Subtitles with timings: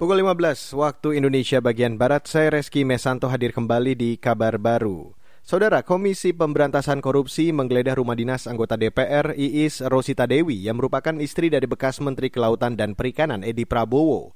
[0.00, 5.12] Pukul 15 waktu Indonesia bagian Barat, saya Reski Mesanto hadir kembali di Kabar Baru.
[5.44, 11.52] Saudara, Komisi Pemberantasan Korupsi menggeledah rumah dinas anggota DPR Iis Rosita Dewi yang merupakan istri
[11.52, 14.32] dari bekas Menteri Kelautan dan Perikanan Edi Prabowo.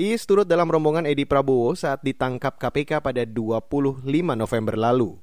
[0.00, 5.20] Iis turut dalam rombongan Edi Prabowo saat ditangkap KPK pada 25 November lalu.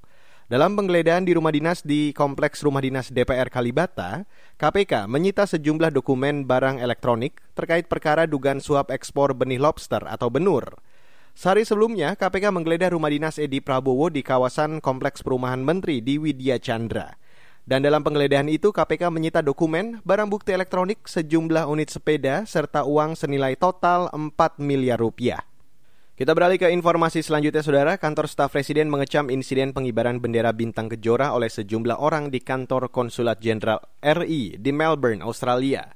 [0.50, 4.26] Dalam penggeledahan di rumah dinas di Kompleks Rumah Dinas DPR Kalibata,
[4.58, 10.82] KPK menyita sejumlah dokumen barang elektronik terkait perkara dugaan suap ekspor benih lobster atau benur.
[11.38, 16.58] Sehari sebelumnya, KPK menggeledah rumah dinas Edi Prabowo di kawasan Kompleks Perumahan Menteri di Widya
[16.58, 17.14] Chandra.
[17.70, 23.14] Dan dalam penggeledahan itu, KPK menyita dokumen, barang bukti elektronik, sejumlah unit sepeda, serta uang
[23.14, 25.49] senilai total 4 miliar rupiah.
[26.20, 27.96] Kita beralih ke informasi selanjutnya, Saudara.
[27.96, 33.40] Kantor staf Presiden mengecam insiden pengibaran bendera bintang kejora oleh sejumlah orang di kantor Konsulat
[33.40, 35.88] Jenderal RI di Melbourne, Australia.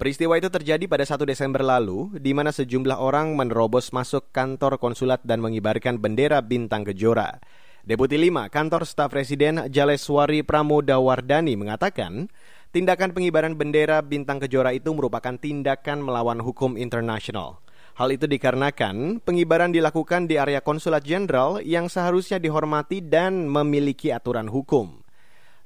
[0.00, 5.20] Peristiwa itu terjadi pada 1 Desember lalu, di mana sejumlah orang menerobos masuk kantor konsulat
[5.28, 7.36] dan mengibarkan bendera bintang kejora.
[7.84, 12.32] Deputi 5 Kantor Staf Presiden Jaleswari Pramodawardani mengatakan,
[12.72, 17.60] tindakan pengibaran bendera bintang kejora itu merupakan tindakan melawan hukum internasional.
[17.98, 24.46] Hal itu dikarenakan pengibaran dilakukan di area konsulat jenderal yang seharusnya dihormati dan memiliki aturan
[24.46, 25.02] hukum.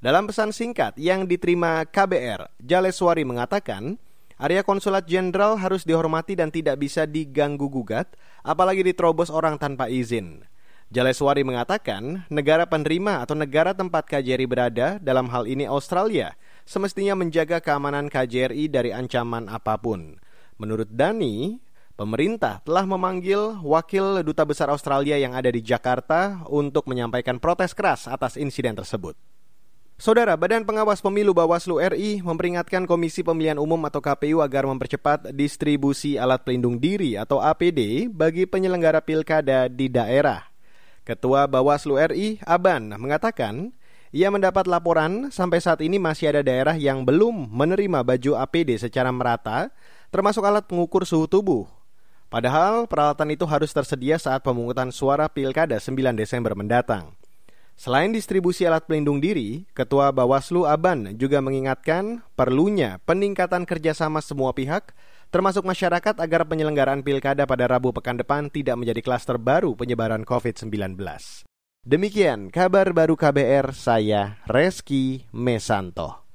[0.00, 4.00] Dalam pesan singkat yang diterima KBR, Jaleswari mengatakan,
[4.40, 10.48] area konsulat jenderal harus dihormati dan tidak bisa diganggu-gugat, apalagi diterobos orang tanpa izin.
[10.88, 16.32] Jaleswari mengatakan, negara penerima atau negara tempat KJRI berada, dalam hal ini Australia,
[16.64, 20.16] semestinya menjaga keamanan KJRI dari ancaman apa pun.
[20.56, 21.60] Menurut Dani,
[22.02, 28.10] Pemerintah telah memanggil wakil duta besar Australia yang ada di Jakarta untuk menyampaikan protes keras
[28.10, 29.14] atas insiden tersebut.
[30.02, 36.18] Saudara, Badan Pengawas Pemilu Bawaslu RI memperingatkan Komisi Pemilihan Umum atau KPU agar mempercepat distribusi
[36.18, 40.42] alat pelindung diri atau APD bagi penyelenggara pilkada di daerah.
[41.06, 43.70] Ketua Bawaslu RI, Aban, mengatakan
[44.10, 49.14] ia mendapat laporan sampai saat ini masih ada daerah yang belum menerima baju APD secara
[49.14, 49.70] merata,
[50.10, 51.81] termasuk alat pengukur suhu tubuh
[52.32, 57.12] Padahal peralatan itu harus tersedia saat pemungutan suara pilkada 9 Desember mendatang.
[57.76, 64.96] Selain distribusi alat pelindung diri, Ketua Bawaslu Aban juga mengingatkan perlunya peningkatan kerjasama semua pihak,
[65.28, 70.96] termasuk masyarakat agar penyelenggaraan pilkada pada Rabu pekan depan tidak menjadi klaster baru penyebaran COVID-19.
[71.84, 76.31] Demikian kabar baru KBR, saya Reski Mesanto.